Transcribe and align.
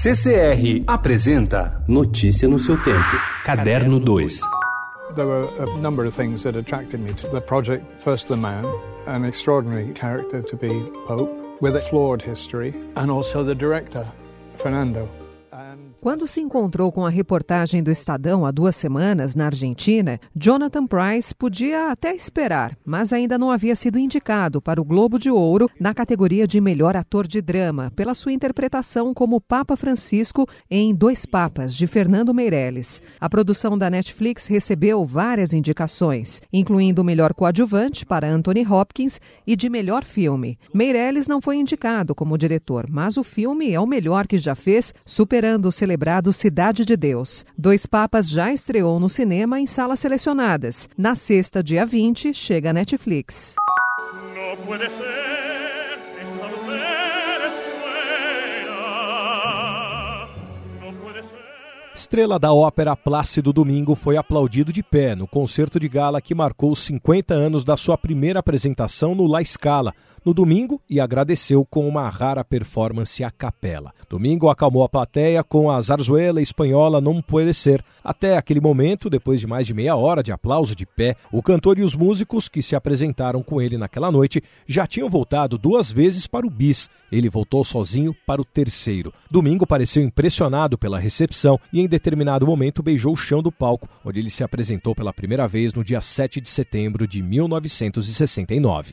CCR 0.00 0.84
apresenta 0.86 1.82
Notícia 1.88 2.46
no 2.46 2.56
seu 2.56 2.76
tempo. 2.84 3.18
Caderno 3.44 3.98
2. 3.98 4.28
There 5.16 5.26
were 5.26 5.48
a 5.58 5.76
number 5.78 6.04
of 6.04 6.14
things 6.14 6.44
that 6.44 6.54
attracted 6.54 7.00
me 7.00 7.12
to 7.14 7.26
the 7.26 7.40
project. 7.40 7.84
First, 8.00 8.28
the 8.28 8.36
man, 8.36 8.64
an 9.08 9.24
extraordinary 9.24 9.92
character 9.94 10.40
to 10.40 10.56
be 10.56 10.68
Pope, 11.04 11.32
with 11.60 11.74
a 11.74 11.80
flawed 11.80 12.22
history, 12.22 12.72
and 12.94 13.10
also 13.10 13.42
the 13.42 13.56
director, 13.56 14.06
Fernando. 14.58 15.08
Quando 16.00 16.28
se 16.28 16.40
encontrou 16.40 16.92
com 16.92 17.04
a 17.04 17.10
reportagem 17.10 17.82
do 17.82 17.90
Estadão 17.90 18.46
há 18.46 18.52
duas 18.52 18.76
semanas 18.76 19.34
na 19.34 19.46
Argentina, 19.46 20.20
Jonathan 20.32 20.86
Price 20.86 21.34
podia 21.34 21.90
até 21.90 22.14
esperar, 22.14 22.78
mas 22.86 23.12
ainda 23.12 23.36
não 23.36 23.50
havia 23.50 23.74
sido 23.74 23.98
indicado 23.98 24.62
para 24.62 24.80
o 24.80 24.84
Globo 24.84 25.18
de 25.18 25.28
Ouro 25.28 25.68
na 25.78 25.92
categoria 25.92 26.46
de 26.46 26.60
melhor 26.60 26.96
ator 26.96 27.26
de 27.26 27.42
drama, 27.42 27.90
pela 27.96 28.14
sua 28.14 28.32
interpretação 28.32 29.12
como 29.12 29.40
Papa 29.40 29.76
Francisco 29.76 30.46
em 30.70 30.94
Dois 30.94 31.26
Papas, 31.26 31.74
de 31.74 31.88
Fernando 31.88 32.32
Meirelles. 32.32 33.02
A 33.20 33.28
produção 33.28 33.76
da 33.76 33.90
Netflix 33.90 34.46
recebeu 34.46 35.04
várias 35.04 35.52
indicações, 35.52 36.40
incluindo 36.52 37.02
o 37.02 37.04
melhor 37.04 37.34
coadjuvante 37.34 38.06
para 38.06 38.30
Anthony 38.30 38.64
Hopkins 38.64 39.20
e 39.44 39.56
de 39.56 39.68
melhor 39.68 40.04
filme. 40.04 40.60
Meirelles 40.72 41.26
não 41.26 41.40
foi 41.40 41.56
indicado 41.56 42.14
como 42.14 42.38
diretor, 42.38 42.86
mas 42.88 43.16
o 43.16 43.24
filme 43.24 43.72
é 43.72 43.80
o 43.80 43.86
melhor 43.86 44.28
que 44.28 44.38
já 44.38 44.54
fez, 44.54 44.94
superando 45.04 45.66
o 45.66 45.72
celebrado 45.88 46.34
Cidade 46.34 46.84
de 46.84 46.94
Deus. 46.98 47.46
Dois 47.56 47.86
Papas 47.86 48.28
já 48.28 48.52
estreou 48.52 49.00
no 49.00 49.08
cinema 49.08 49.58
em 49.58 49.66
salas 49.66 49.98
selecionadas. 50.00 50.86
Na 50.98 51.14
sexta, 51.14 51.62
dia 51.62 51.86
20, 51.86 52.34
chega 52.34 52.68
a 52.68 52.72
Netflix. 52.74 53.54
Estrela 61.94 62.38
da 62.38 62.52
ópera 62.52 62.94
Plácido 62.94 63.50
Domingo 63.50 63.94
foi 63.94 64.18
aplaudido 64.18 64.72
de 64.72 64.82
pé 64.82 65.16
no 65.16 65.26
concerto 65.26 65.80
de 65.80 65.88
gala 65.88 66.20
que 66.20 66.34
marcou 66.34 66.70
os 66.70 66.80
50 66.80 67.32
anos 67.32 67.64
da 67.64 67.76
sua 67.78 67.96
primeira 67.96 68.40
apresentação 68.40 69.14
no 69.14 69.26
La 69.26 69.42
Scala, 69.42 69.94
no 70.28 70.34
domingo, 70.34 70.78
e 70.90 71.00
agradeceu 71.00 71.64
com 71.64 71.88
uma 71.88 72.06
rara 72.10 72.44
performance 72.44 73.24
a 73.24 73.30
capela. 73.30 73.94
Domingo 74.10 74.50
acalmou 74.50 74.84
a 74.84 74.88
plateia 74.88 75.42
com 75.42 75.70
a 75.70 75.80
zarzuela 75.80 76.42
espanhola 76.42 77.00
Não 77.00 77.22
Puede 77.22 77.54
Ser. 77.54 77.82
Até 78.04 78.36
aquele 78.36 78.60
momento, 78.60 79.08
depois 79.08 79.40
de 79.40 79.46
mais 79.46 79.66
de 79.66 79.72
meia 79.72 79.96
hora 79.96 80.22
de 80.22 80.30
aplauso 80.30 80.76
de 80.76 80.84
pé, 80.84 81.16
o 81.32 81.42
cantor 81.42 81.78
e 81.78 81.82
os 81.82 81.96
músicos 81.96 82.46
que 82.46 82.62
se 82.62 82.76
apresentaram 82.76 83.42
com 83.42 83.58
ele 83.58 83.78
naquela 83.78 84.12
noite 84.12 84.42
já 84.66 84.86
tinham 84.86 85.08
voltado 85.08 85.56
duas 85.56 85.90
vezes 85.90 86.26
para 86.26 86.46
o 86.46 86.50
bis. 86.50 86.90
Ele 87.10 87.30
voltou 87.30 87.64
sozinho 87.64 88.14
para 88.26 88.42
o 88.42 88.44
terceiro. 88.44 89.14
Domingo 89.30 89.66
pareceu 89.66 90.02
impressionado 90.02 90.76
pela 90.76 90.98
recepção 90.98 91.58
e, 91.72 91.80
em 91.80 91.86
determinado 91.88 92.46
momento, 92.46 92.82
beijou 92.82 93.14
o 93.14 93.16
chão 93.16 93.42
do 93.42 93.50
palco, 93.50 93.88
onde 94.04 94.20
ele 94.20 94.30
se 94.30 94.44
apresentou 94.44 94.94
pela 94.94 95.10
primeira 95.10 95.48
vez 95.48 95.72
no 95.72 95.82
dia 95.82 96.02
7 96.02 96.38
de 96.38 96.50
setembro 96.50 97.08
de 97.08 97.22
1969. 97.22 98.92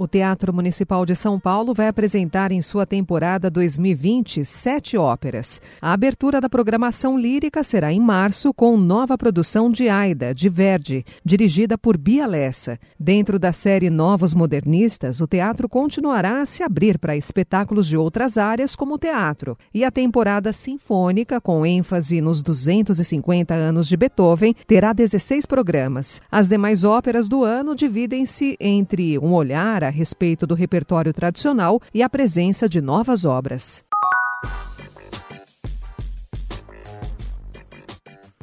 O 0.00 0.06
Teatro 0.06 0.54
Municipal 0.54 1.04
de 1.04 1.16
São 1.16 1.40
Paulo 1.40 1.74
vai 1.74 1.88
apresentar 1.88 2.52
em 2.52 2.62
sua 2.62 2.86
temporada 2.86 3.50
2020 3.50 4.44
sete 4.44 4.96
óperas. 4.96 5.60
A 5.82 5.92
abertura 5.92 6.40
da 6.40 6.48
programação 6.48 7.18
lírica 7.18 7.64
será 7.64 7.92
em 7.92 7.98
março 7.98 8.54
com 8.54 8.76
nova 8.76 9.18
produção 9.18 9.68
de 9.68 9.88
Aida, 9.88 10.32
de 10.32 10.48
Verdi, 10.48 11.04
dirigida 11.24 11.76
por 11.76 11.98
Bia 11.98 12.28
Lessa. 12.28 12.78
Dentro 12.96 13.40
da 13.40 13.52
série 13.52 13.90
Novos 13.90 14.34
Modernistas, 14.34 15.20
o 15.20 15.26
teatro 15.26 15.68
continuará 15.68 16.42
a 16.42 16.46
se 16.46 16.62
abrir 16.62 16.96
para 16.96 17.16
espetáculos 17.16 17.88
de 17.88 17.96
outras 17.96 18.38
áreas 18.38 18.76
como 18.76 18.94
o 18.94 18.98
teatro. 18.98 19.58
E 19.74 19.84
a 19.84 19.90
temporada 19.90 20.52
sinfônica, 20.52 21.40
com 21.40 21.66
ênfase 21.66 22.20
nos 22.20 22.40
250 22.40 23.52
anos 23.52 23.88
de 23.88 23.96
Beethoven, 23.96 24.54
terá 24.64 24.92
16 24.92 25.44
programas. 25.44 26.22
As 26.30 26.48
demais 26.48 26.84
óperas 26.84 27.28
do 27.28 27.42
ano 27.42 27.74
dividem-se 27.74 28.56
entre 28.60 29.18
Um 29.18 29.32
Olhar, 29.32 29.87
a 29.88 29.90
respeito 29.90 30.46
do 30.46 30.54
repertório 30.54 31.12
tradicional 31.12 31.80
e 31.92 32.02
a 32.02 32.08
presença 32.08 32.68
de 32.68 32.80
novas 32.80 33.24
obras. 33.24 33.87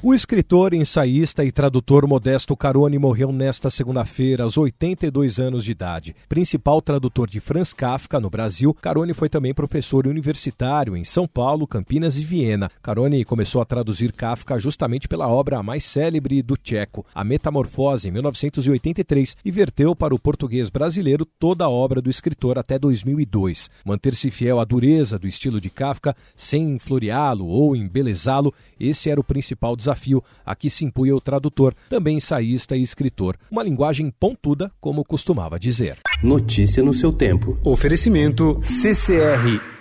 O 0.08 0.14
escritor, 0.14 0.76
ensaísta 0.76 1.44
e 1.44 1.52
tradutor 1.52 2.08
Modesto 2.08 2.56
Carone 2.56 3.00
morreu 3.00 3.32
nesta 3.32 3.72
segunda-feira, 3.72 4.44
aos 4.44 4.56
82 4.56 5.40
anos 5.40 5.66
de 5.66 5.72
idade. 5.72 6.16
Principal 6.30 6.80
tradutor 6.80 7.28
de 7.28 7.40
Franz 7.40 7.74
Kafka 7.74 8.20
no 8.20 8.30
Brasil, 8.30 8.72
Carone 8.72 9.16
foi 9.16 9.30
também 9.30 9.52
professor 9.52 10.06
universitário 10.06 10.96
em 10.96 11.04
São 11.04 11.28
Paulo, 11.28 11.66
Campinas 11.66 12.20
e 12.20 12.24
Viena. 12.24 12.70
Carone 12.84 13.26
começou 13.26 13.64
a 13.64 13.66
traduzir 13.66 14.12
Kafka 14.12 14.60
justamente 14.60 15.08
pela 15.08 15.28
obra 15.28 15.64
mais 15.64 15.84
célebre 15.84 16.44
do 16.44 16.56
tcheco, 16.56 17.04
A 17.12 17.24
Metamorfose, 17.24 18.08
em 18.08 18.12
1983, 18.12 19.36
e 19.44 19.50
verteu 19.50 19.96
para 19.96 20.14
o 20.14 20.20
português 20.20 20.70
brasileiro 20.70 21.26
toda 21.26 21.66
a 21.66 21.70
obra 21.72 22.00
do 22.00 22.12
escritor 22.12 22.60
até 22.60 22.78
2002. 22.78 23.72
Manter-se 23.84 24.30
fiel 24.30 24.60
à 24.60 24.66
dureza 24.66 25.18
do 25.18 25.28
estilo 25.28 25.60
de 25.60 25.72
Kafka, 25.72 26.16
sem 26.36 26.78
floreá-lo 26.78 27.48
ou 27.48 27.76
embelezá-lo, 27.76 28.54
esse 28.80 29.10
era 29.10 29.20
o 29.20 29.24
principal 29.24 29.76
desafio 29.76 29.95
desafio 29.96 30.24
a 30.46 30.56
que 30.56 30.70
se 30.70 30.86
impunha 30.86 31.16
o 31.16 31.22
tradutor, 31.22 31.74
também 31.90 32.18
ensaísta 32.18 32.76
e 32.76 32.84
escritor. 32.84 33.38
Uma 33.50 33.64
linguagem 33.64 34.12
pontuda, 34.12 34.72
como 34.80 35.04
costumava 35.04 35.60
dizer. 35.60 35.98
Notícia 36.22 36.84
no 36.84 36.94
seu 36.94 37.12
tempo. 37.12 37.58
Oferecimento 37.64 38.60
CCR 38.62 39.75